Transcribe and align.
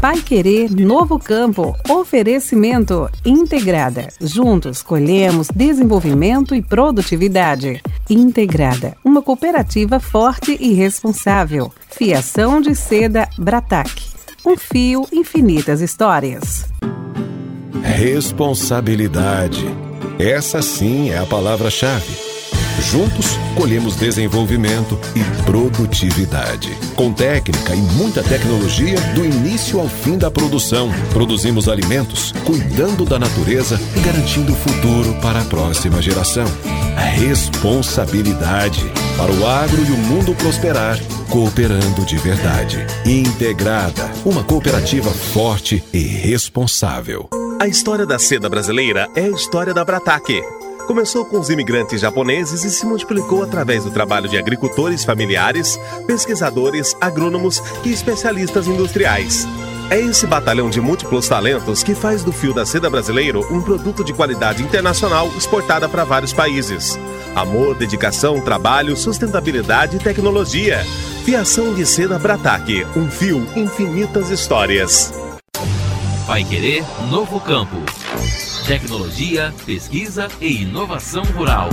Pai 0.00 0.22
Querer 0.22 0.70
Novo 0.70 1.18
Campo. 1.18 1.76
Oferecimento 1.86 3.06
Integrada. 3.22 4.08
Juntos 4.18 4.82
colhemos 4.82 5.48
desenvolvimento 5.54 6.54
e 6.54 6.62
produtividade. 6.62 7.82
Integrada, 8.08 8.96
uma 9.04 9.20
cooperativa 9.20 10.00
forte 10.00 10.56
e 10.58 10.72
responsável. 10.72 11.70
Fiação 11.90 12.62
de 12.62 12.74
seda 12.74 13.28
Bratac. 13.36 13.90
Um 14.46 14.56
fio, 14.56 15.06
infinitas 15.12 15.82
histórias. 15.82 16.64
Responsabilidade. 17.82 19.66
Essa 20.18 20.62
sim 20.62 21.10
é 21.10 21.18
a 21.18 21.26
palavra-chave. 21.26 22.29
Juntos, 22.80 23.38
colhemos 23.54 23.96
desenvolvimento 23.96 24.98
e 25.14 25.42
produtividade. 25.42 26.70
Com 26.94 27.12
técnica 27.12 27.74
e 27.74 27.80
muita 27.80 28.22
tecnologia, 28.22 28.98
do 29.14 29.24
início 29.24 29.78
ao 29.78 29.88
fim 29.88 30.16
da 30.16 30.30
produção, 30.30 30.90
produzimos 31.12 31.68
alimentos, 31.68 32.32
cuidando 32.44 33.04
da 33.04 33.18
natureza 33.18 33.80
e 33.96 34.00
garantindo 34.00 34.52
o 34.52 34.56
futuro 34.56 35.14
para 35.20 35.40
a 35.40 35.44
próxima 35.44 36.00
geração. 36.00 36.46
A 36.96 37.02
responsabilidade 37.02 38.84
para 39.16 39.32
o 39.32 39.46
agro 39.46 39.82
e 39.82 39.92
o 39.92 39.96
mundo 39.96 40.34
prosperar, 40.34 40.98
cooperando 41.28 42.04
de 42.04 42.16
verdade. 42.18 42.78
Integrada, 43.04 44.10
uma 44.24 44.42
cooperativa 44.42 45.10
forte 45.10 45.82
e 45.92 45.98
responsável. 45.98 47.28
A 47.60 47.68
história 47.68 48.06
da 48.06 48.18
seda 48.18 48.48
brasileira 48.48 49.08
é 49.14 49.24
a 49.24 49.30
história 49.30 49.74
da 49.74 49.84
Brataque 49.84 50.40
Começou 50.90 51.24
com 51.24 51.38
os 51.38 51.48
imigrantes 51.48 52.00
japoneses 52.00 52.64
e 52.64 52.70
se 52.70 52.84
multiplicou 52.84 53.44
através 53.44 53.84
do 53.84 53.92
trabalho 53.92 54.28
de 54.28 54.36
agricultores 54.36 55.04
familiares, 55.04 55.78
pesquisadores, 56.04 56.96
agrônomos 57.00 57.62
e 57.84 57.92
especialistas 57.92 58.66
industriais. 58.66 59.46
É 59.88 60.00
esse 60.00 60.26
batalhão 60.26 60.68
de 60.68 60.80
múltiplos 60.80 61.28
talentos 61.28 61.84
que 61.84 61.94
faz 61.94 62.24
do 62.24 62.32
fio 62.32 62.52
da 62.52 62.66
seda 62.66 62.90
brasileiro 62.90 63.46
um 63.54 63.62
produto 63.62 64.02
de 64.02 64.12
qualidade 64.12 64.64
internacional 64.64 65.28
exportada 65.38 65.88
para 65.88 66.02
vários 66.02 66.32
países. 66.32 66.98
Amor, 67.36 67.76
dedicação, 67.76 68.40
trabalho, 68.40 68.96
sustentabilidade 68.96 69.94
e 69.96 70.00
tecnologia. 70.00 70.84
Fiação 71.24 71.72
de 71.72 71.86
seda 71.86 72.18
Brataque, 72.18 72.84
um 72.96 73.08
fio, 73.08 73.46
infinitas 73.54 74.28
histórias. 74.30 75.14
Vai 76.26 76.42
querer 76.42 76.84
novo 77.08 77.38
campo 77.38 77.76
tecnologia, 78.66 79.52
pesquisa 79.66 80.28
e 80.40 80.62
inovação 80.62 81.22
rural. 81.36 81.68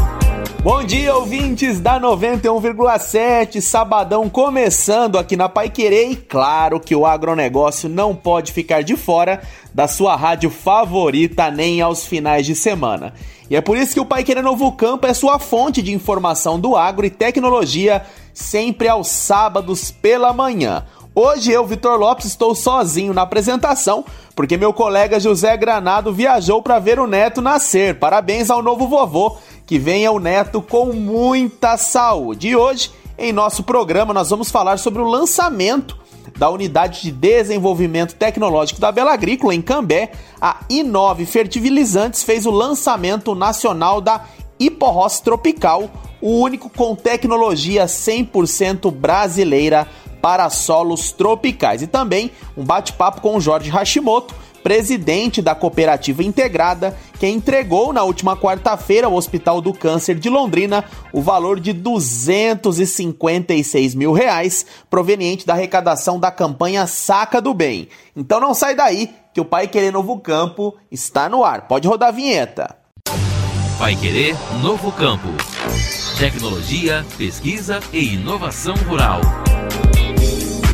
Bom 0.64 0.84
dia, 0.84 1.16
ouvintes 1.16 1.80
da 1.80 2.00
91,7, 2.00 3.62
sabadão 3.62 4.28
começando 4.28 5.18
aqui 5.18 5.38
na 5.38 5.48
Pai 5.48 5.70
Querer 5.70 6.12
e 6.12 6.16
claro 6.16 6.80
que 6.80 6.95
o 6.95 7.06
agronegócio 7.06 7.88
não 7.88 8.16
pode 8.16 8.52
ficar 8.52 8.81
de 8.81 8.95
fora 8.95 9.42
da 9.73 9.88
sua 9.88 10.16
rádio 10.16 10.50
favorita 10.50 11.52
nem 11.52 11.81
aos 11.81 12.06
finais 12.06 12.45
de 12.45 12.56
semana. 12.56 13.14
E 13.50 13.56
é 13.56 13.62
por 13.62 13.78
isso 13.78 13.94
que 13.94 14.00
o 14.00 14.06
Pai 14.06 14.23
Querer 14.23 14.44
Novo 14.44 14.72
Campo 14.73 15.08
é 15.08 15.14
sua 15.14 15.40
fonte 15.40 15.81
de 15.81 15.94
informação 15.94 16.59
do 16.59 16.75
agro 16.75 17.06
e 17.06 17.09
tecnologia 17.09 18.03
sempre 18.34 18.88
aos 18.88 19.08
sábados 19.08 19.90
pela 19.90 20.34
manhã. 20.34 20.84
Hoje 21.20 21.52
eu, 21.52 21.66
Vitor 21.66 21.98
Lopes, 21.98 22.28
estou 22.28 22.54
sozinho 22.54 23.12
na 23.12 23.23
apresentação, 23.23 24.06
porque 24.36 24.56
meu 24.56 24.72
colega 24.72 25.20
José 25.20 25.58
Granado 25.58 26.14
viajou 26.14 26.62
para 26.62 26.78
ver 26.78 27.00
o 27.00 27.08
neto 27.08 27.42
nascer. 27.42 27.98
Parabéns 27.98 28.52
ao 28.52 28.62
novo 28.62 28.88
vovô, 28.88 29.36
que 29.66 29.80
venha 29.80 30.12
o 30.12 30.20
neto 30.20 30.62
com 30.62 30.94
muita 30.94 31.76
saúde. 31.76 32.50
E 32.50 32.56
hoje, 32.56 32.92
em 33.18 33.34
nosso 33.34 33.64
programa, 33.64 34.14
nós 34.14 34.30
vamos 34.30 34.52
falar 34.52 34.78
sobre 34.78 35.02
o 35.02 35.09
lançamento 35.09 35.98
da 36.38 36.52
Unidade 36.52 37.02
de 37.02 37.12
Desenvolvimento 37.12 38.14
Tecnológico 38.14 38.80
da 38.80 38.92
Bela 38.92 39.12
Agrícola 39.12 39.56
em 39.56 39.62
Cambé. 39.64 40.12
A 40.40 40.58
Inove 40.70 41.26
Fertilizantes 41.26 42.22
fez 42.22 42.46
o 42.46 42.52
lançamento 42.52 43.34
nacional 43.34 44.02
da 44.02 44.24
Hiporros 44.59 45.20
Tropical, 45.20 45.90
o 46.22 46.41
único 46.41 46.70
com 46.70 46.96
tecnologia 46.96 47.86
100% 47.86 48.91
brasileira 48.91 49.88
para 50.28 50.50
solos 50.50 51.14
tropicais. 51.14 51.82
E 51.82 51.88
também 51.88 52.32
um 52.58 52.66
bate-papo 52.66 53.22
com 53.22 53.38
o 53.38 53.40
Jorge 53.40 53.70
Hashimoto, 53.70 54.36
presidente 54.62 55.42
da 55.42 55.56
Cooperativa 55.56 56.22
Integrada, 56.22 56.98
que 57.18 57.26
entregou 57.26 57.94
na 57.94 58.04
última 58.04 58.36
quarta-feira 58.36 59.08
ao 59.08 59.14
Hospital 59.14 59.62
do 59.62 59.74
Câncer 59.74 60.16
de 60.16 60.30
Londrina 60.30 60.84
o 61.14 61.22
valor 61.22 61.62
de 61.62 61.72
256 61.72 63.96
mil 63.96 64.12
reais, 64.12 64.66
proveniente 64.90 65.48
da 65.48 65.54
arrecadação 65.54 66.20
da 66.20 66.30
campanha 66.30 66.86
Saca 66.88 67.42
do 67.42 67.54
Bem. 67.54 67.88
Então 68.14 68.42
não 68.42 68.54
sai 68.54 68.76
daí, 68.76 69.09
que 69.34 69.40
o 69.40 69.46
Pai 69.46 69.70
Querer 69.70 69.94
Novo 69.94 70.20
Campo 70.20 70.76
está 70.92 71.30
no 71.30 71.46
ar. 71.46 71.70
Pode 71.70 71.88
rodar 71.88 72.09
a 72.09 72.12
vinheta. 72.12 72.76
Pai 73.80 73.96
Querer 73.96 74.36
Novo 74.62 74.92
Campo. 74.92 75.30
Tecnologia, 76.20 77.06
pesquisa 77.16 77.80
e 77.94 78.16
inovação 78.16 78.74
rural. 78.90 79.22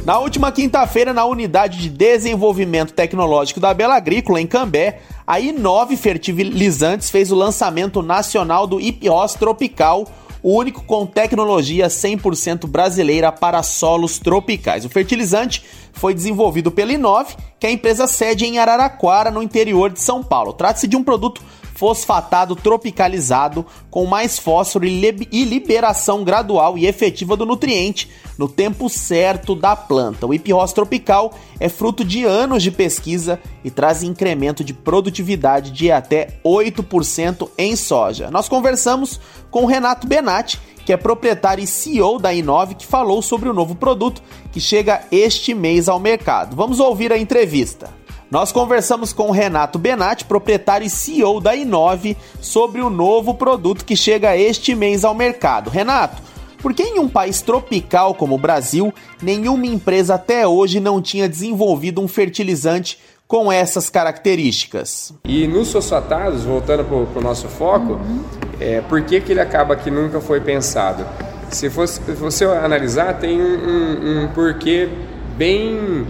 Na 0.06 0.20
última 0.20 0.52
quinta-feira, 0.52 1.14
na 1.14 1.24
Unidade 1.24 1.78
de 1.78 1.90
Desenvolvimento 1.90 2.92
Tecnológico 2.92 3.62
da 3.62 3.74
Bela 3.74 3.96
Agrícola, 3.96 4.42
em 4.42 4.46
Cambé, 4.46 5.00
a 5.26 5.40
Inove 5.40 5.96
Fertilizantes 5.96 7.10
fez 7.10 7.32
o 7.32 7.36
lançamento 7.36 8.02
nacional 8.02 8.68
do 8.68 8.82
Ipiós 8.82 9.34
Tropical, 9.34 10.06
o 10.42 10.58
único 10.58 10.84
com 10.84 11.06
tecnologia 11.06 11.88
100% 11.88 12.68
brasileira 12.68 13.32
para 13.32 13.64
solos 13.64 14.20
tropicais. 14.20 14.84
O 14.84 14.90
fertilizante 14.90 15.64
foi 15.94 16.14
desenvolvido 16.14 16.70
pela 16.70 16.92
Inove, 16.92 17.38
que 17.58 17.66
é 17.66 17.70
a 17.70 17.74
empresa 17.74 18.06
sede 18.06 18.46
em 18.46 18.60
Araraquara, 18.60 19.32
no 19.32 19.42
interior 19.42 19.90
de 19.90 20.02
São 20.02 20.22
Paulo. 20.22 20.52
Trata-se 20.52 20.86
de 20.86 20.98
um 20.98 21.04
produto 21.04 21.42
fosfatado 21.84 22.56
tropicalizado 22.56 23.66
com 23.92 24.06
mais 24.06 24.40
fósforo 24.40 24.86
e 24.86 25.44
liberação 25.44 26.24
gradual 26.24 26.78
e 26.78 26.88
efetiva 26.88 27.36
do 27.36 27.46
nutriente 27.46 28.10
no 28.38 28.48
tempo 28.48 28.88
certo 28.88 29.54
da 29.54 29.76
planta. 29.76 30.26
O 30.26 30.34
Ipirros 30.34 30.72
tropical 30.72 31.34
é 31.60 31.68
fruto 31.68 32.06
de 32.06 32.24
anos 32.24 32.64
de 32.64 32.72
pesquisa 32.72 33.38
e 33.66 33.70
traz 33.70 34.02
incremento 34.02 34.64
de 34.64 34.74
produtividade 34.74 35.72
de 35.72 35.92
até 35.92 36.40
8% 36.42 37.50
em 37.58 37.76
soja. 37.76 38.32
Nós 38.32 38.48
conversamos 38.48 39.20
com 39.52 39.66
Renato 39.66 40.08
Benatti, 40.08 40.62
que 40.86 40.94
é 40.94 40.98
proprietário 40.98 41.66
e 41.66 41.68
CEO 41.68 42.18
da 42.18 42.34
Inove, 42.34 42.76
que 42.76 42.88
falou 42.88 43.22
sobre 43.22 43.50
o 43.50 43.54
novo 43.54 43.76
produto 43.76 44.24
que 44.54 44.62
chega 44.62 45.02
este 45.12 45.54
mês 45.54 45.90
ao 45.90 46.00
mercado. 46.00 46.56
Vamos 46.56 46.80
ouvir 46.80 47.12
a 47.12 47.18
entrevista. 47.18 48.03
Nós 48.34 48.52
conversamos 48.52 49.14
com 49.14 49.28
o 49.28 49.32
Renato 49.32 49.78
Benatti, 49.78 50.26
proprietário 50.26 50.88
e 50.88 50.90
CEO 50.90 51.40
da 51.40 51.56
Inove, 51.56 52.18
sobre 52.42 52.82
o 52.82 52.90
novo 52.90 53.36
produto 53.36 53.86
que 53.86 53.96
chega 53.96 54.36
este 54.36 54.74
mês 54.74 55.06
ao 55.06 55.14
mercado. 55.14 55.70
Renato, 55.70 56.20
por 56.60 56.74
que 56.74 56.82
em 56.82 56.98
um 56.98 57.08
país 57.08 57.44
tropical 57.44 58.16
como 58.16 58.34
o 58.34 58.40
Brasil, 58.40 58.92
nenhuma 59.22 59.68
empresa 59.68 60.16
até 60.16 60.48
hoje 60.48 60.80
não 60.80 61.00
tinha 61.00 61.30
desenvolvido 61.30 62.02
um 62.02 62.08
fertilizante 62.08 62.98
com 63.28 63.52
essas 63.52 63.88
características? 63.88 65.14
E 65.26 65.48
nos 65.48 65.72
fosfatados, 65.72 66.44
voltando 66.44 66.84
para 66.86 67.20
o 67.20 67.24
nosso 67.24 67.48
foco, 67.48 67.94
uhum. 67.94 68.24
é, 68.60 68.82
por 68.82 69.04
que, 69.04 69.22
que 69.22 69.32
ele 69.32 69.42
acaba 69.42 69.76
que 69.76 69.92
nunca 69.92 70.20
foi 70.20 70.42
pensado? 70.42 71.06
Se 71.52 71.70
fosse, 71.70 72.02
se 72.04 72.14
você 72.14 72.46
analisar, 72.46 73.14
tem 73.20 73.40
um, 73.40 73.46
um, 73.46 74.24
um 74.24 74.28
porquê 74.30 74.90
bem 75.38 76.08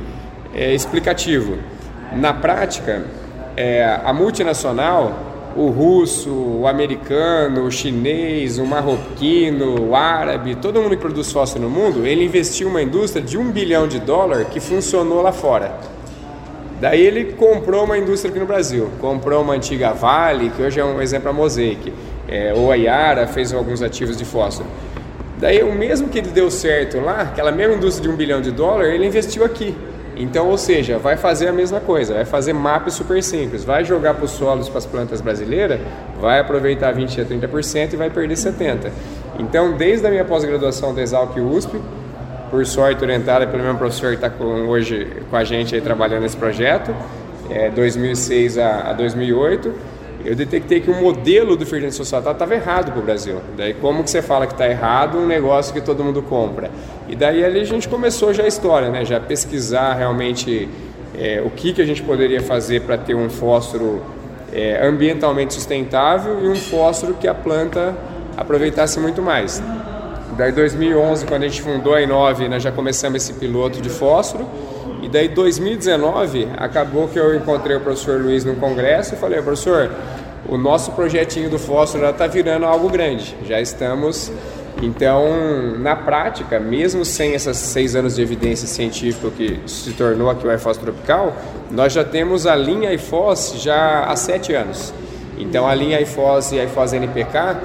é, 0.53 0.73
explicativo. 0.73 1.72
Na 2.15 2.33
prática, 2.33 3.05
é, 3.57 3.99
a 4.03 4.13
multinacional, 4.13 5.33
o 5.55 5.69
russo, 5.69 6.31
o 6.31 6.67
americano, 6.67 7.65
o 7.65 7.71
chinês, 7.71 8.57
o 8.57 8.65
marroquino, 8.65 9.89
o 9.89 9.95
árabe, 9.95 10.55
todo 10.55 10.81
mundo 10.81 10.95
que 10.95 11.01
produz 11.01 11.31
fósforo 11.31 11.63
no 11.63 11.69
mundo, 11.69 12.05
ele 12.05 12.23
investiu 12.23 12.67
uma 12.67 12.81
indústria 12.81 13.23
de 13.23 13.37
um 13.37 13.51
bilhão 13.51 13.87
de 13.87 13.99
dólar 13.99 14.45
que 14.45 14.59
funcionou 14.59 15.21
lá 15.21 15.31
fora. 15.31 15.71
Daí 16.81 17.01
ele 17.01 17.33
comprou 17.33 17.85
uma 17.85 17.97
indústria 17.97 18.29
aqui 18.29 18.39
no 18.39 18.45
Brasil, 18.45 18.89
comprou 18.99 19.41
uma 19.41 19.53
antiga 19.53 19.93
Vale, 19.93 20.49
que 20.49 20.61
hoje 20.61 20.79
é 20.79 20.85
um 20.85 21.01
exemplo 21.01 21.29
a 21.29 21.33
Mosaic, 21.33 21.93
é, 22.27 22.53
ou 22.55 22.71
a 22.71 22.75
Yara 22.75 23.27
fez 23.27 23.53
alguns 23.53 23.81
ativos 23.81 24.17
de 24.17 24.25
fósforo. 24.25 24.67
Daí 25.37 25.61
o 25.63 25.73
mesmo 25.73 26.09
que 26.09 26.17
ele 26.17 26.29
deu 26.29 26.49
certo 26.49 26.99
lá, 26.99 27.21
aquela 27.21 27.51
mesma 27.51 27.75
indústria 27.75 28.07
de 28.07 28.13
um 28.13 28.17
bilhão 28.17 28.41
de 28.41 28.51
dólar, 28.51 28.85
ele 28.87 29.05
investiu 29.05 29.45
aqui. 29.45 29.75
Então, 30.15 30.47
ou 30.49 30.57
seja, 30.57 30.97
vai 30.97 31.17
fazer 31.17 31.47
a 31.47 31.51
mesma 31.51 31.79
coisa, 31.79 32.13
vai 32.13 32.25
fazer 32.25 32.53
mapas 32.53 32.93
super 32.93 33.21
simples, 33.23 33.63
vai 33.63 33.83
jogar 33.83 34.13
para 34.13 34.25
os 34.25 34.31
solos, 34.31 34.69
para 34.69 34.77
as 34.77 34.85
plantas 34.85 35.21
brasileiras, 35.21 35.79
vai 36.19 36.39
aproveitar 36.39 36.91
20 36.91 37.21
a 37.21 37.25
30% 37.25 37.93
e 37.93 37.95
vai 37.95 38.09
perder 38.09 38.35
70%. 38.35 38.91
Então, 39.39 39.75
desde 39.75 40.05
a 40.05 40.09
minha 40.09 40.23
pós-graduação 40.23 40.93
da 40.93 41.01
Exalc 41.01 41.35
USP, 41.37 41.79
por 42.51 42.63
sorte 42.67 43.03
orientada 43.03 43.47
pelo 43.47 43.63
meu 43.63 43.75
professor 43.75 44.15
que 44.15 44.23
está 44.23 44.31
hoje 44.45 45.07
com 45.29 45.35
a 45.35 45.43
gente 45.43 45.73
aí 45.73 45.81
trabalhando 45.81 46.21
nesse 46.21 46.37
projeto, 46.37 46.95
é, 47.49 47.69
2006 47.71 48.59
a, 48.59 48.91
a 48.91 48.93
2008, 48.93 49.73
eu 50.25 50.35
detectei 50.35 50.79
que 50.79 50.89
o 50.89 50.95
modelo 50.95 51.57
do 51.57 51.65
fertilizante 51.65 51.97
fosfatado 51.97 52.33
estava 52.33 52.53
errado 52.53 52.91
para 52.91 53.01
o 53.01 53.03
Brasil. 53.03 53.41
Daí 53.57 53.73
como 53.73 54.03
que 54.03 54.09
você 54.09 54.21
fala 54.21 54.47
que 54.47 54.53
está 54.53 54.69
errado 54.69 55.17
um 55.17 55.25
negócio 55.25 55.73
que 55.73 55.81
todo 55.81 56.03
mundo 56.03 56.21
compra? 56.21 56.69
E 57.13 57.15
daí 57.15 57.45
ali 57.45 57.59
a 57.59 57.63
gente 57.63 57.87
começou 57.87 58.33
já 58.33 58.41
a 58.41 58.47
história, 58.47 58.89
né? 58.89 59.05
Já 59.05 59.19
pesquisar 59.19 59.93
realmente 59.93 60.67
é, 61.15 61.43
o 61.45 61.51
que, 61.51 61.71
que 61.71 61.79
a 61.79 61.85
gente 61.85 62.01
poderia 62.01 62.41
fazer 62.41 62.81
para 62.81 62.97
ter 62.97 63.13
um 63.13 63.29
fósforo 63.29 64.01
é, 64.51 64.83
ambientalmente 64.83 65.53
sustentável 65.53 66.43
e 66.43 66.47
um 66.47 66.55
fósforo 66.55 67.13
que 67.13 67.27
a 67.27 67.35
planta 67.35 67.95
aproveitasse 68.35 68.99
muito 68.99 69.21
mais. 69.21 69.61
Daí 70.35 70.51
2011, 70.51 71.27
quando 71.27 71.43
a 71.43 71.47
gente 71.47 71.61
fundou 71.61 71.93
a 71.93 72.01
Inove, 72.01 72.49
nós 72.49 72.63
já 72.63 72.71
começamos 72.71 73.21
esse 73.21 73.33
piloto 73.39 73.79
de 73.79 73.91
fósforo. 73.91 74.47
E 75.03 75.07
daí 75.07 75.27
2019, 75.27 76.47
acabou 76.57 77.07
que 77.07 77.19
eu 77.19 77.35
encontrei 77.35 77.77
o 77.77 77.79
professor 77.79 78.19
Luiz 78.19 78.43
no 78.43 78.55
congresso 78.55 79.13
e 79.13 79.17
falei, 79.17 79.39
professor, 79.39 79.91
o 80.49 80.57
nosso 80.57 80.93
projetinho 80.93 81.47
do 81.47 81.59
fósforo 81.59 82.05
já 82.05 82.09
está 82.09 82.25
virando 82.25 82.65
algo 82.65 82.89
grande. 82.89 83.37
Já 83.45 83.61
estamos 83.61 84.31
então, 84.83 85.77
na 85.79 85.95
prática, 85.95 86.59
mesmo 86.59 87.05
sem 87.05 87.33
esses 87.33 87.57
seis 87.57 87.95
anos 87.95 88.15
de 88.15 88.21
evidência 88.21 88.67
científica 88.67 89.29
que 89.29 89.61
se 89.65 89.93
tornou 89.93 90.29
aqui 90.29 90.45
o 90.45 90.53
iFOS 90.53 90.77
Tropical, 90.77 91.33
nós 91.71 91.93
já 91.93 92.03
temos 92.03 92.45
a 92.45 92.55
linha 92.55 92.93
iFOS 92.93 93.61
já 93.61 94.03
há 94.03 94.15
sete 94.17 94.53
anos. 94.53 94.93
Então, 95.37 95.65
a 95.67 95.73
linha 95.73 96.01
iFOS 96.01 96.51
e 96.51 96.63
iFOS 96.65 96.93
NPK, 96.93 97.57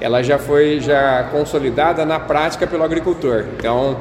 ela 0.00 0.22
já 0.22 0.38
foi 0.38 0.78
já 0.80 1.24
consolidada 1.32 2.04
na 2.04 2.20
prática 2.20 2.66
pelo 2.66 2.84
agricultor. 2.84 3.44
Então, 3.56 3.96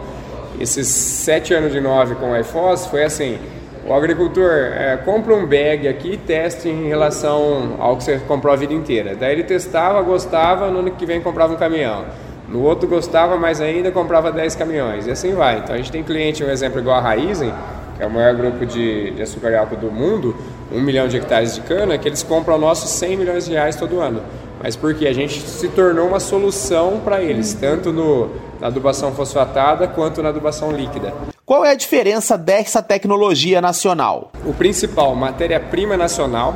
esses 0.59 0.87
sete 0.87 1.53
anos 1.53 1.71
de 1.71 1.79
nove 1.79 2.15
com 2.15 2.31
o 2.31 2.37
iFOS 2.37 2.87
foi 2.87 3.03
assim, 3.03 3.39
o 3.87 3.93
agricultor 3.93 4.51
é, 4.51 4.97
compra 4.97 5.33
um 5.33 5.45
bag 5.45 5.87
aqui 5.87 6.13
e 6.13 6.17
testa 6.17 6.67
em 6.67 6.87
relação 6.87 7.75
ao 7.79 7.95
que 7.95 8.03
você 8.03 8.19
comprou 8.19 8.51
a 8.53 8.57
vida 8.57 8.73
inteira. 8.73 9.15
Daí 9.15 9.33
ele 9.33 9.43
testava, 9.43 10.01
gostava, 10.01 10.69
no 10.69 10.79
ano 10.79 10.91
que 10.91 11.05
vem 11.05 11.21
comprava 11.21 11.53
um 11.53 11.57
caminhão. 11.57 12.03
No 12.47 12.61
outro 12.61 12.87
gostava 12.87 13.37
mais 13.37 13.59
ainda, 13.59 13.91
comprava 13.91 14.31
10 14.31 14.55
caminhões. 14.55 15.07
E 15.07 15.11
assim 15.11 15.33
vai. 15.33 15.59
Então 15.59 15.73
a 15.73 15.77
gente 15.77 15.91
tem 15.91 16.03
cliente, 16.03 16.43
um 16.43 16.49
exemplo 16.49 16.79
igual 16.79 16.97
a 16.97 17.01
Raizen, 17.01 17.53
que 17.97 18.03
é 18.03 18.05
o 18.05 18.11
maior 18.11 18.35
grupo 18.35 18.65
de, 18.65 19.11
de 19.11 19.21
açúcar 19.21 19.51
e 19.51 19.55
álcool 19.55 19.77
do 19.77 19.91
mundo, 19.91 20.35
um 20.71 20.81
milhão 20.81 21.07
de 21.07 21.17
hectares 21.17 21.55
de 21.55 21.61
cana, 21.61 21.97
que 21.97 22.07
eles 22.07 22.23
compram 22.23 22.57
nossos 22.57 22.89
100 22.91 23.17
milhões 23.17 23.45
de 23.45 23.51
reais 23.51 23.75
todo 23.75 23.99
ano. 23.99 24.21
Mas 24.61 24.75
porque 24.75 25.07
a 25.07 25.13
gente 25.13 25.39
se 25.41 25.67
tornou 25.69 26.07
uma 26.07 26.19
solução 26.19 27.01
para 27.03 27.21
eles, 27.21 27.53
tanto 27.53 27.91
no, 27.91 28.29
na 28.59 28.67
adubação 28.67 29.11
fosfatada 29.13 29.87
quanto 29.87 30.21
na 30.21 30.29
adubação 30.29 30.71
líquida. 30.71 31.13
Qual 31.45 31.63
é 31.63 31.71
a 31.71 31.75
diferença 31.75 32.37
dessa 32.37 32.81
tecnologia 32.81 33.61
nacional? 33.61 34.31
O 34.45 34.53
principal, 34.53 35.13
matéria-prima 35.15 35.95
nacional, 35.95 36.55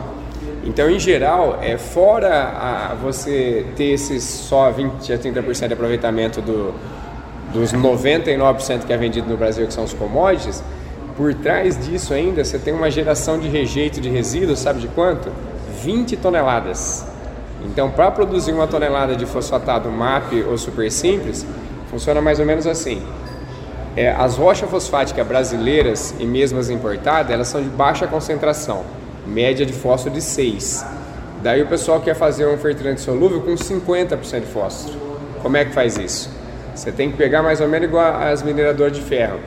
então, 0.64 0.90
em 0.90 1.00
geral, 1.00 1.60
é 1.62 1.78
fora 1.78 2.44
a, 2.44 2.96
você 2.96 3.66
ter 3.76 3.92
esses 3.92 4.24
só 4.24 4.70
20 4.70 5.14
a 5.14 5.18
30% 5.18 5.68
de 5.68 5.74
aproveitamento 5.74 6.42
do, 6.42 6.74
dos 7.54 7.74
99% 7.74 8.86
que 8.86 8.92
é 8.92 8.98
vendido 8.98 9.30
no 9.30 9.38
Brasil, 9.38 9.66
que 9.66 9.74
são 9.74 9.86
os 9.86 9.94
commodities, 9.94 10.62
por 11.16 11.34
trás 11.34 11.78
disso 11.78 12.14
ainda 12.14 12.44
você 12.44 12.58
tem 12.58 12.74
uma 12.74 12.92
geração 12.92 13.40
de 13.40 13.48
rejeito 13.48 14.02
de 14.02 14.10
resíduos, 14.10 14.60
sabe 14.60 14.80
de 14.80 14.88
quanto? 14.90 15.32
20 15.82 16.18
toneladas. 16.18 17.06
Então, 17.66 17.90
para 17.90 18.12
produzir 18.12 18.52
uma 18.52 18.68
tonelada 18.68 19.16
de 19.16 19.26
fosfatado 19.26 19.90
MAP 19.90 20.46
ou 20.48 20.58
super 20.58 20.92
simples, 20.92 21.46
funciona 21.90 22.22
mais 22.22 22.40
ou 22.40 22.46
menos 22.46 22.68
assim. 22.68 23.02
É, 23.96 24.12
as 24.12 24.38
rochas 24.38 24.70
fosfáticas 24.70 25.26
brasileiras 25.26 26.14
e 26.20 26.26
mesmo 26.26 26.60
as 26.60 26.70
importadas, 26.70 27.32
elas 27.32 27.48
são 27.48 27.62
de 27.62 27.70
baixa 27.70 28.08
concentração 28.08 28.99
média 29.30 29.66
de 29.66 29.74
fósforo 29.74 30.14
de 30.14 30.22
6. 30.22 30.86
Daí 31.42 31.62
o 31.62 31.68
pessoal 31.68 32.02
quer 32.02 32.16
fazer 32.16 32.46
um 32.48 32.58
fertilizante 32.58 33.02
solúvel 33.02 33.42
com 33.42 33.54
50% 33.54 34.40
de 34.42 34.46
fósforo. 34.48 35.00
Como 35.42 35.56
é 35.56 35.64
que 35.64 35.72
faz 35.72 35.98
isso? 35.98 36.30
Você 36.76 36.92
tem 36.92 37.12
que 37.12 37.18
pegar 37.18 37.42
mais 37.42 37.62
ou 37.62 37.68
menos 37.68 37.88
igual 37.88 38.16
as 38.16 38.44
mineradoras 38.44 38.94
de 38.94 39.02
ferro. 39.02 39.40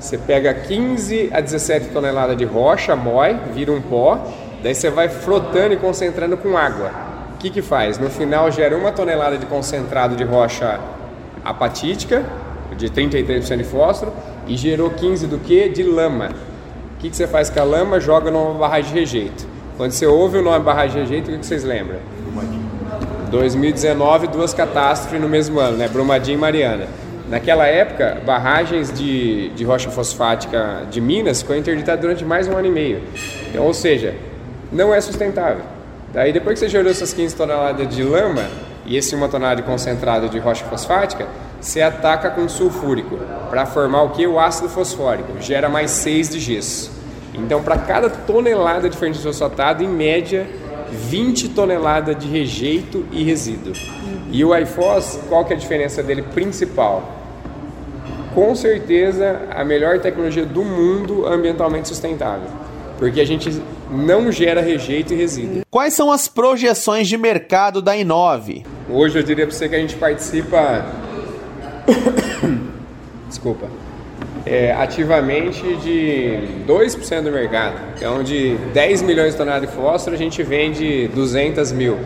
Você 0.00 0.16
pega 0.16 0.54
15 0.54 1.30
a 1.32 1.40
17 1.40 1.88
toneladas 1.88 2.36
de 2.36 2.44
rocha, 2.44 2.94
mói, 2.96 3.38
vira 3.52 3.72
um 3.72 3.80
pó, 3.80 4.26
daí 4.62 4.74
você 4.74 4.90
vai 4.90 5.08
frotando 5.08 5.74
e 5.74 5.76
concentrando 5.76 6.36
com 6.36 6.56
água. 6.56 6.90
O 7.34 7.38
que, 7.38 7.50
que 7.50 7.62
faz? 7.62 7.98
No 7.98 8.08
final 8.08 8.50
gera 8.50 8.76
uma 8.76 8.92
tonelada 8.92 9.36
de 9.36 9.46
concentrado 9.46 10.16
de 10.16 10.24
rocha 10.24 10.80
apatítica, 11.44 12.24
de 12.76 12.88
33% 12.88 13.56
de 13.56 13.64
fósforo, 13.64 14.12
e 14.46 14.56
gerou 14.56 14.90
15 14.90 15.26
do 15.26 15.38
que? 15.38 15.68
De 15.68 15.82
lama 15.82 16.30
que, 17.04 17.10
que 17.10 17.16
você 17.16 17.26
faz 17.26 17.50
com 17.50 17.60
a 17.60 17.64
lama? 17.64 18.00
Joga 18.00 18.30
numa 18.30 18.54
barragem 18.54 18.92
de 18.92 18.98
rejeito. 18.98 19.46
Quando 19.76 19.92
você 19.92 20.06
ouve 20.06 20.38
o 20.38 20.42
nome 20.42 20.64
barragem 20.64 20.94
de 20.94 21.00
rejeito, 21.00 21.28
o 21.28 21.32
que, 21.32 21.38
que 21.40 21.46
vocês 21.46 21.62
lembram? 21.62 21.98
Brumadinho. 22.22 22.64
2019, 23.30 24.28
duas 24.28 24.54
catástrofes 24.54 25.20
no 25.20 25.28
mesmo 25.28 25.60
ano, 25.60 25.76
né? 25.76 25.86
Brumadinho 25.86 26.36
e 26.36 26.40
Mariana. 26.40 26.86
Naquela 27.28 27.66
época, 27.66 28.22
barragens 28.24 28.92
de, 28.92 29.50
de 29.50 29.64
rocha 29.64 29.90
fosfática 29.90 30.82
de 30.90 31.00
Minas 31.00 31.42
ficou 31.42 31.54
interditada 31.56 32.00
durante 32.00 32.24
mais 32.24 32.48
um 32.48 32.56
ano 32.56 32.68
e 32.68 32.70
meio. 32.70 33.02
Então, 33.48 33.64
ou 33.64 33.74
seja, 33.74 34.14
não 34.72 34.94
é 34.94 35.00
sustentável. 35.00 35.64
Daí, 36.12 36.32
depois 36.32 36.54
que 36.54 36.60
você 36.60 36.70
gerou 36.70 36.90
essas 36.90 37.12
15 37.12 37.36
toneladas 37.36 37.88
de 37.88 38.02
lama 38.02 38.44
e 38.86 38.96
esse 38.96 39.14
uma 39.14 39.28
tonelada 39.28 39.56
de 39.56 39.62
concentrado 39.64 40.28
de 40.30 40.38
rocha 40.38 40.64
fosfática, 40.64 41.26
você 41.60 41.82
ataca 41.82 42.30
com 42.30 42.48
sulfúrico 42.48 43.18
para 43.50 43.66
formar 43.66 44.02
o 44.02 44.10
que? 44.10 44.26
O 44.26 44.38
ácido 44.38 44.68
fosfórico. 44.70 45.40
Gera 45.40 45.68
mais 45.68 45.90
6 45.90 46.30
de 46.30 46.40
gesso. 46.40 46.93
Então, 47.34 47.62
para 47.62 47.76
cada 47.78 48.08
tonelada 48.08 48.88
de 48.88 48.96
fertilizante 48.96 49.38
fosfatado, 49.38 49.82
em 49.82 49.88
média, 49.88 50.46
20 50.90 51.48
toneladas 51.50 52.16
de 52.16 52.28
rejeito 52.28 53.04
e 53.10 53.24
resíduo. 53.24 53.72
E 54.30 54.44
o 54.44 54.56
iFOS, 54.56 55.20
qual 55.28 55.44
que 55.44 55.52
é 55.52 55.56
a 55.56 55.58
diferença 55.58 56.02
dele 56.02 56.22
principal? 56.22 57.02
Com 58.34 58.54
certeza, 58.54 59.42
a 59.50 59.64
melhor 59.64 60.00
tecnologia 60.00 60.44
do 60.44 60.64
mundo 60.64 61.26
ambientalmente 61.26 61.88
sustentável. 61.88 62.48
Porque 62.98 63.20
a 63.20 63.26
gente 63.26 63.60
não 63.90 64.30
gera 64.30 64.60
rejeito 64.60 65.12
e 65.12 65.16
resíduo. 65.16 65.62
Quais 65.70 65.94
são 65.94 66.10
as 66.10 66.28
projeções 66.28 67.08
de 67.08 67.16
mercado 67.16 67.82
da 67.82 67.96
Inove? 67.96 68.64
Hoje 68.88 69.18
eu 69.18 69.22
diria 69.22 69.46
para 69.46 69.54
você 69.54 69.68
que 69.68 69.74
a 69.74 69.78
gente 69.78 69.96
participa. 69.96 70.84
Desculpa 73.28 73.66
é, 74.46 74.72
ativamente 74.72 75.62
de 75.76 76.38
2% 76.66 77.22
do 77.22 77.30
mercado. 77.30 77.76
Então, 77.96 78.22
de 78.22 78.56
10 78.72 79.02
milhões 79.02 79.32
de 79.32 79.38
toneladas 79.38 79.68
de 79.68 79.74
fósforo, 79.74 80.14
a 80.14 80.18
gente 80.18 80.42
vende 80.42 81.08
200 81.08 81.72
mil. 81.72 81.98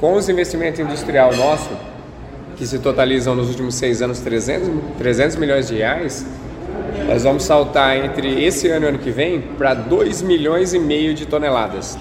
Com 0.00 0.14
os 0.14 0.28
investimentos 0.28 0.80
industrial 0.80 1.34
nosso, 1.34 1.70
que 2.56 2.66
se 2.66 2.78
totalizam 2.78 3.34
nos 3.34 3.48
últimos 3.48 3.76
seis 3.76 4.02
anos 4.02 4.20
300, 4.20 4.68
300 4.98 5.36
milhões 5.36 5.68
de 5.68 5.76
reais, 5.76 6.26
nós 7.06 7.22
vamos 7.22 7.44
saltar 7.44 7.96
entre 7.96 8.44
esse 8.44 8.68
ano 8.68 8.86
e 8.86 8.88
ano 8.88 8.98
que 8.98 9.10
vem 9.10 9.40
para 9.40 9.74
2 9.74 10.22
milhões 10.22 10.74
e 10.74 10.78
meio 10.78 11.14
de 11.14 11.26
toneladas 11.26 11.96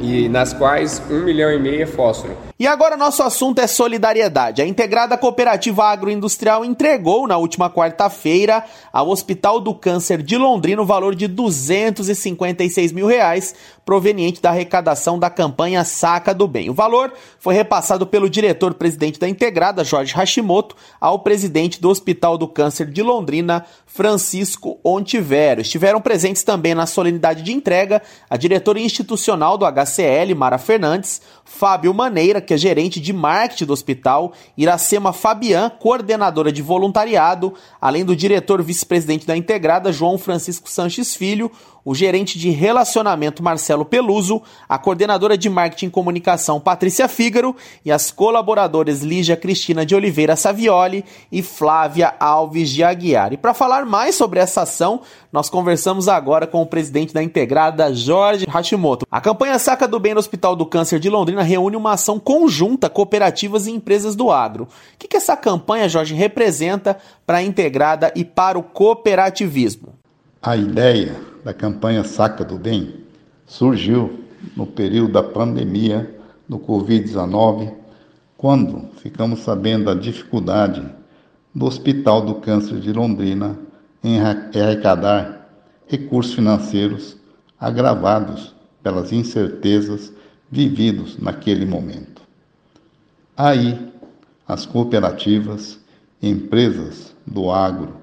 e 0.00 0.28
nas 0.28 0.52
quais 0.52 1.02
um 1.10 1.24
milhão 1.24 1.50
e 1.50 1.58
meio 1.58 1.82
é 1.82 1.86
fósforo. 1.86 2.36
E 2.56 2.68
agora 2.68 2.96
nosso 2.96 3.22
assunto 3.22 3.58
é 3.58 3.66
solidariedade. 3.66 4.62
A 4.62 4.66
integrada 4.66 5.18
cooperativa 5.18 5.84
agroindustrial 5.84 6.64
entregou 6.64 7.26
na 7.26 7.36
última 7.36 7.68
quarta-feira 7.68 8.64
ao 8.92 9.08
Hospital 9.08 9.60
do 9.60 9.74
Câncer 9.74 10.22
de 10.22 10.38
Londrina 10.38 10.80
o 10.80 10.86
valor 10.86 11.16
de 11.16 11.26
256 11.26 12.92
mil 12.92 13.08
reais 13.08 13.54
proveniente 13.84 14.40
da 14.40 14.50
arrecadação 14.50 15.18
da 15.18 15.28
campanha 15.28 15.84
Saca 15.84 16.32
do 16.32 16.46
Bem. 16.46 16.70
O 16.70 16.74
valor 16.74 17.12
foi 17.38 17.54
repassado 17.54 18.06
pelo 18.06 18.30
diretor-presidente 18.30 19.18
da 19.18 19.28
integrada, 19.28 19.84
Jorge 19.84 20.14
Hashimoto, 20.14 20.76
ao 21.00 21.18
presidente 21.18 21.80
do 21.80 21.90
Hospital 21.90 22.38
do 22.38 22.48
Câncer 22.48 22.86
de 22.86 23.02
Londrina, 23.02 23.66
Francisco 23.84 24.78
Ontivero. 24.82 25.60
Estiveram 25.60 26.00
presentes 26.00 26.42
também 26.42 26.74
na 26.74 26.86
solenidade 26.86 27.42
de 27.42 27.52
entrega 27.52 28.00
a 28.30 28.36
diretora 28.36 28.80
institucional 28.80 29.58
do 29.58 29.66
HCL, 29.84 30.34
Mara 30.34 30.58
Fernandes, 30.58 31.20
Fábio 31.44 31.92
Maneira, 31.94 32.40
que 32.40 32.54
é 32.54 32.56
gerente 32.56 33.00
de 33.00 33.12
marketing 33.12 33.66
do 33.66 33.72
hospital, 33.72 34.32
Iracema 34.56 35.12
Fabian, 35.12 35.70
coordenadora 35.70 36.50
de 36.50 36.62
voluntariado, 36.62 37.54
além 37.80 38.04
do 38.04 38.16
diretor 38.16 38.62
vice-presidente 38.62 39.26
da 39.26 39.36
integrada, 39.36 39.92
João 39.92 40.18
Francisco 40.18 40.68
Sanches 40.68 41.14
Filho, 41.14 41.50
o 41.84 41.94
gerente 41.94 42.38
de 42.38 42.50
relacionamento 42.50 43.42
Marcelo 43.42 43.84
Peluso, 43.84 44.40
a 44.68 44.78
coordenadora 44.78 45.36
de 45.36 45.50
marketing 45.50 45.86
e 45.86 45.90
comunicação 45.90 46.58
Patrícia 46.58 47.06
Fígaro 47.08 47.54
e 47.84 47.92
as 47.92 48.10
colaboradoras 48.10 49.02
Lígia 49.02 49.36
Cristina 49.36 49.84
de 49.84 49.94
Oliveira 49.94 50.34
Savioli 50.34 51.04
e 51.30 51.42
Flávia 51.42 52.14
Alves 52.18 52.70
de 52.70 52.82
Aguiar. 52.82 53.32
E 53.32 53.36
para 53.36 53.52
falar 53.52 53.84
mais 53.84 54.14
sobre 54.14 54.40
essa 54.40 54.62
ação, 54.62 55.02
nós 55.30 55.50
conversamos 55.50 56.08
agora 56.08 56.46
com 56.46 56.62
o 56.62 56.66
presidente 56.66 57.12
da 57.12 57.22
integrada, 57.22 57.92
Jorge 57.92 58.46
Hashimoto. 58.48 59.06
A 59.10 59.20
campanha 59.20 59.58
Saca 59.58 59.86
do 59.86 60.00
Bem 60.00 60.14
no 60.14 60.20
Hospital 60.20 60.56
do 60.56 60.64
Câncer 60.64 60.98
de 60.98 61.10
Londrina 61.10 61.42
reúne 61.42 61.76
uma 61.76 61.92
ação 61.92 62.18
conjunta, 62.18 62.88
cooperativas 62.88 63.66
e 63.66 63.70
empresas 63.70 64.16
do 64.16 64.30
agro. 64.30 64.64
O 64.64 64.68
que, 64.98 65.08
que 65.08 65.16
essa 65.16 65.36
campanha, 65.36 65.88
Jorge, 65.88 66.14
representa 66.14 66.96
para 67.26 67.38
a 67.38 67.42
integrada 67.42 68.12
e 68.14 68.24
para 68.24 68.58
o 68.58 68.62
cooperativismo? 68.62 69.88
A 70.40 70.56
ideia 70.56 71.33
da 71.44 71.52
campanha 71.52 72.02
Saca 72.02 72.42
do 72.42 72.56
Bem 72.56 73.04
surgiu 73.46 74.24
no 74.56 74.66
período 74.66 75.12
da 75.12 75.22
pandemia 75.22 76.18
do 76.48 76.58
Covid-19, 76.58 77.72
quando 78.36 78.88
ficamos 78.96 79.40
sabendo 79.40 79.84
da 79.84 79.94
dificuldade 79.94 80.82
do 81.54 81.66
Hospital 81.66 82.22
do 82.22 82.36
Câncer 82.36 82.80
de 82.80 82.92
Londrina 82.92 83.58
em 84.02 84.18
arrecadar 84.20 85.48
recursos 85.86 86.34
financeiros 86.34 87.16
agravados 87.60 88.54
pelas 88.82 89.12
incertezas 89.12 90.12
vividos 90.50 91.18
naquele 91.18 91.64
momento. 91.64 92.22
Aí, 93.36 93.78
as 94.46 94.66
cooperativas, 94.66 95.78
empresas 96.22 97.14
do 97.26 97.50
agro 97.50 97.96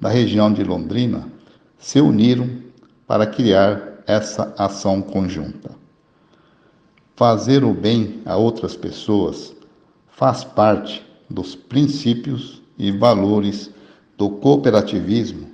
da 0.00 0.08
região 0.08 0.52
de 0.52 0.64
Londrina 0.64 1.28
se 1.78 2.00
uniram 2.00 2.63
para 3.06 3.26
criar 3.26 4.02
essa 4.06 4.54
ação 4.58 5.00
conjunta. 5.00 5.70
Fazer 7.16 7.64
o 7.64 7.72
bem 7.72 8.22
a 8.26 8.36
outras 8.36 8.76
pessoas 8.76 9.54
faz 10.08 10.44
parte 10.44 11.04
dos 11.28 11.54
princípios 11.54 12.62
e 12.78 12.90
valores 12.90 13.70
do 14.16 14.30
cooperativismo, 14.30 15.48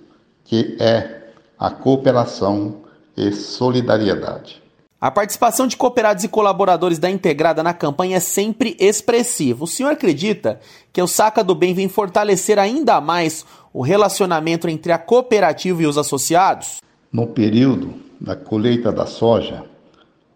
que 0.45 0.77
é 0.81 1.33
a 1.59 1.71
cooperação 1.71 2.83
e 3.17 3.33
solidariedade. 3.33 4.63
A 5.01 5.11
participação 5.11 5.67
de 5.67 5.79
cooperados 5.79 6.25
e 6.25 6.29
colaboradores 6.29 6.99
da 6.99 7.11
Integrada 7.11 7.63
na 7.63 7.73
campanha 7.73 8.19
é 8.19 8.21
sempre 8.21 8.77
expressiva. 8.79 9.65
O 9.65 9.67
senhor 9.67 9.91
acredita 9.91 10.61
que 10.93 11.01
o 11.01 11.07
Saca 11.07 11.43
do 11.43 11.55
Bem 11.55 11.73
vem 11.73 11.89
fortalecer 11.89 12.59
ainda 12.59 13.01
mais 13.01 13.47
o 13.73 13.81
relacionamento 13.81 14.69
entre 14.69 14.93
a 14.93 14.99
cooperativa 14.99 15.83
e 15.83 15.87
os 15.87 15.97
associados? 15.97 16.83
No 17.13 17.27
período 17.27 17.93
da 18.21 18.37
colheita 18.37 18.93
da 18.93 19.05
soja, 19.05 19.65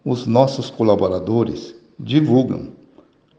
os 0.04 0.26
nossos 0.26 0.70
colaboradores 0.70 1.72
divulgam 1.96 2.72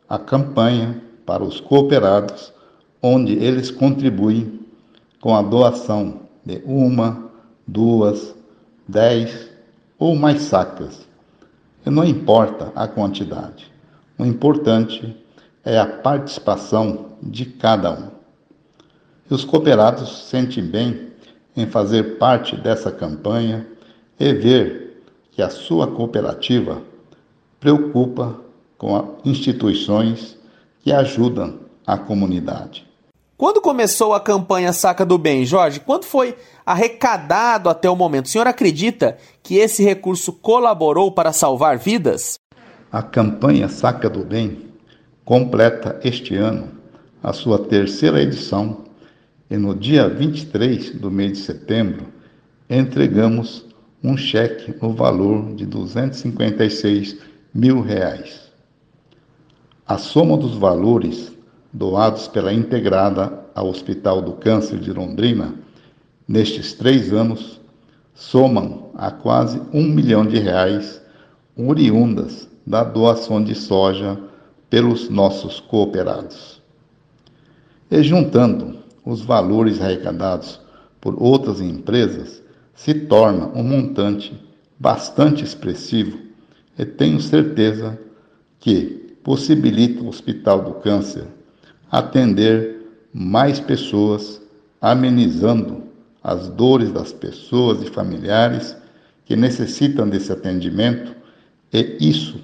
a 0.08 0.18
campanha 0.18 1.02
para 1.26 1.44
os 1.44 1.60
cooperados, 1.60 2.54
onde 3.04 3.34
eles 3.34 3.70
contribuem 3.70 4.62
com 5.20 5.36
a 5.36 5.42
doação 5.42 6.22
de 6.46 6.62
uma, 6.66 7.30
duas, 7.68 8.34
dez 8.88 9.50
ou 10.00 10.16
mais 10.16 10.44
sacas. 10.44 11.06
E 11.86 11.90
não 11.90 12.06
importa 12.06 12.72
a 12.74 12.88
quantidade, 12.88 13.70
o 14.18 14.24
importante 14.24 15.14
é 15.66 15.78
a 15.78 15.86
participação 15.86 17.08
de 17.22 17.46
cada 17.46 17.92
um. 17.92 18.08
E 19.30 19.34
os 19.34 19.44
cooperados 19.44 20.30
sentem 20.30 20.64
bem 20.64 21.05
em 21.56 21.66
fazer 21.66 22.18
parte 22.18 22.56
dessa 22.56 22.92
campanha 22.92 23.66
e 24.20 24.34
ver 24.34 25.04
que 25.32 25.42
a 25.42 25.50
sua 25.50 25.88
cooperativa 25.88 26.82
preocupa 27.60 28.40
com 28.78 29.18
instituições 29.26 30.38
que 30.82 30.92
ajudam 30.92 31.60
a 31.86 31.98
comunidade. 31.98 32.86
Quando 33.38 33.60
começou 33.60 34.14
a 34.14 34.20
campanha 34.20 34.72
Saca 34.72 35.06
do 35.06 35.18
Bem, 35.18 35.46
Jorge? 35.46 35.82
Quanto 35.82 36.06
foi 36.06 36.38
arrecadado 36.66 37.70
até 37.70 37.90
o 37.90 37.96
momento? 37.96 38.28
O 38.28 38.30
senhor 38.30 38.48
acredita 38.48 39.18
que 39.44 39.58
esse 39.58 39.84
recurso 39.84 40.32
colaborou 40.32 41.12
para 41.12 41.34
salvar 41.34 41.78
vidas? 41.78 42.40
A 42.90 43.02
campanha 43.02 43.68
Saca 43.68 44.10
do 44.10 44.24
Bem 44.24 44.70
completa 45.26 46.00
este 46.02 46.36
ano 46.36 46.70
a 47.22 47.34
sua 47.34 47.58
terceira 47.58 48.22
edição 48.22 48.85
e 49.50 49.58
no 49.58 49.76
dia 49.76 50.10
23 50.10 50.92
do 50.96 51.12
mês 51.12 51.34
de 51.34 51.38
setembro 51.40 52.08
entregamos 52.70 53.66
um 54.04 54.18
cheque 54.18 54.74
no 54.82 54.94
valor 54.94 55.54
de 55.56 55.66
256 55.66 57.18
mil 57.54 57.82
reais. 57.82 58.52
A 59.88 59.98
soma 59.98 60.38
dos 60.38 60.56
valores 60.56 61.32
doados 61.72 62.28
pela 62.28 62.54
Integrada 62.54 63.46
ao 63.54 63.68
Hospital 63.68 64.22
do 64.22 64.34
Câncer 64.34 64.80
de 64.80 64.92
Londrina 64.92 65.54
nestes 66.28 66.74
três 66.74 67.14
anos 67.14 67.62
somam 68.14 68.90
a 68.96 69.12
quase 69.12 69.62
um 69.74 69.84
milhão 69.84 70.26
de 70.26 70.40
reais 70.40 71.02
oriundas 71.56 72.48
da 72.66 72.84
doação 72.84 73.44
de 73.44 73.54
soja 73.54 74.20
pelos 74.70 75.10
nossos 75.10 75.60
cooperados. 75.60 76.62
E 77.92 78.02
juntando 78.02 78.85
os 79.06 79.22
valores 79.22 79.82
arrecadados 79.82 80.60
por 81.00 81.22
outras 81.22 81.62
empresas, 81.62 82.42
se 82.74 82.94
torna 82.94 83.48
um 83.48 83.64
montante 83.64 84.34
bastante 84.80 85.44
expressivo 85.44 86.20
e 86.78 86.86
tenho 86.86 87.22
certeza 87.22 87.98
que 88.60 89.16
possibilita 89.24 90.04
o 90.04 90.10
Hospital 90.10 90.62
do 90.64 90.74
Câncer 90.76 91.28
atender 91.90 92.82
mais 93.14 93.60
pessoas, 93.60 94.42
amenizando 94.82 95.84
as 96.22 96.50
dores 96.50 96.92
das 96.92 97.14
pessoas 97.14 97.82
e 97.82 97.86
familiares 97.86 98.76
que 99.24 99.36
necessitam 99.36 100.10
desse 100.10 100.32
atendimento, 100.32 101.16
e 101.72 101.98
isso 102.00 102.42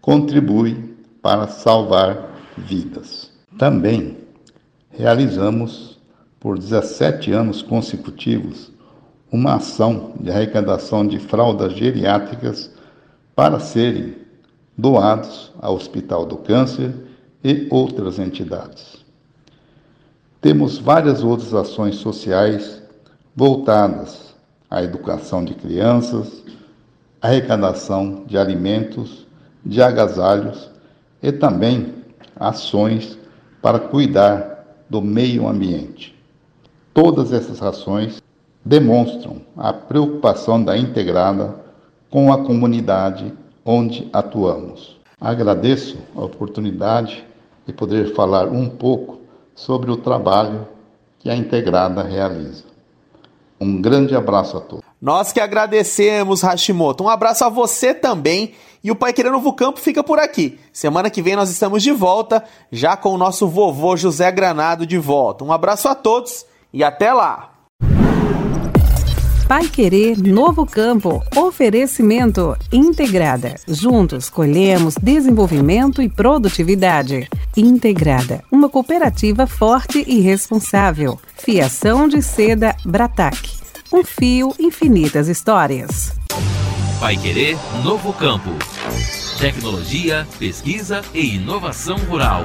contribui 0.00 0.96
para 1.22 1.46
salvar 1.46 2.36
vidas. 2.56 3.30
Também 3.58 4.18
realizamos, 4.90 5.98
por 6.40 6.58
17 6.58 7.32
anos 7.32 7.60
consecutivos, 7.60 8.72
uma 9.30 9.56
ação 9.56 10.14
de 10.18 10.30
arrecadação 10.30 11.06
de 11.06 11.18
fraldas 11.18 11.74
geriátricas 11.74 12.70
para 13.36 13.60
serem 13.60 14.16
doados 14.76 15.52
ao 15.60 15.74
Hospital 15.74 16.24
do 16.24 16.38
Câncer 16.38 16.94
e 17.44 17.68
outras 17.70 18.18
entidades. 18.18 19.04
Temos 20.40 20.78
várias 20.78 21.22
outras 21.22 21.52
ações 21.52 21.96
sociais 21.96 22.82
voltadas 23.36 24.34
à 24.70 24.82
educação 24.82 25.44
de 25.44 25.54
crianças, 25.54 26.42
arrecadação 27.20 28.24
de 28.26 28.38
alimentos, 28.38 29.26
de 29.64 29.82
agasalhos 29.82 30.70
e 31.22 31.30
também 31.30 31.94
ações 32.34 33.18
para 33.60 33.78
cuidar 33.78 34.84
do 34.88 35.02
meio 35.02 35.46
ambiente. 35.46 36.19
Todas 36.92 37.32
essas 37.32 37.62
ações 37.62 38.20
demonstram 38.64 39.42
a 39.56 39.72
preocupação 39.72 40.62
da 40.62 40.76
integrada 40.76 41.54
com 42.10 42.32
a 42.32 42.38
comunidade 42.38 43.32
onde 43.64 44.08
atuamos. 44.12 44.98
Agradeço 45.20 45.98
a 46.16 46.24
oportunidade 46.24 47.24
de 47.66 47.72
poder 47.72 48.14
falar 48.14 48.48
um 48.48 48.68
pouco 48.68 49.20
sobre 49.54 49.90
o 49.90 49.96
trabalho 49.96 50.66
que 51.18 51.30
a 51.30 51.36
integrada 51.36 52.02
realiza. 52.02 52.64
Um 53.60 53.80
grande 53.80 54.16
abraço 54.16 54.56
a 54.56 54.60
todos. 54.60 54.84
Nós 55.00 55.32
que 55.32 55.40
agradecemos, 55.40 56.42
Hashimoto. 56.42 57.04
Um 57.04 57.08
abraço 57.08 57.44
a 57.44 57.48
você 57.48 57.94
também. 57.94 58.54
E 58.82 58.90
o 58.90 58.96
Pai 58.96 59.12
Querer 59.12 59.30
Novo 59.30 59.52
Campo 59.52 59.78
fica 59.78 60.02
por 60.02 60.18
aqui. 60.18 60.58
Semana 60.72 61.10
que 61.10 61.20
vem 61.20 61.36
nós 61.36 61.50
estamos 61.50 61.82
de 61.82 61.92
volta, 61.92 62.42
já 62.72 62.96
com 62.96 63.10
o 63.10 63.18
nosso 63.18 63.46
vovô 63.46 63.96
José 63.96 64.32
Granado 64.32 64.86
de 64.86 64.96
volta. 64.98 65.44
Um 65.44 65.52
abraço 65.52 65.86
a 65.88 65.94
todos 65.94 66.46
e 66.72 66.82
até 66.84 67.12
lá! 67.12 67.50
Pai 69.50 69.66
Querer 69.66 70.16
Novo 70.16 70.64
Campo. 70.64 71.20
Oferecimento 71.36 72.56
Integrada. 72.72 73.56
Juntos 73.66 74.30
colhemos 74.30 74.94
desenvolvimento 74.94 76.00
e 76.00 76.08
produtividade. 76.08 77.28
Integrada, 77.56 78.44
uma 78.48 78.68
cooperativa 78.68 79.48
forte 79.48 80.04
e 80.06 80.20
responsável. 80.20 81.18
Fiação 81.36 82.06
de 82.06 82.22
seda 82.22 82.76
Bratac. 82.84 83.36
Um 83.92 84.04
fio, 84.04 84.54
infinitas 84.56 85.26
histórias. 85.26 86.12
Pai 87.00 87.16
Querer 87.16 87.58
Novo 87.82 88.12
Campo. 88.12 88.50
Tecnologia, 89.40 90.28
pesquisa 90.38 91.02
e 91.12 91.34
inovação 91.34 91.96
rural. 91.96 92.44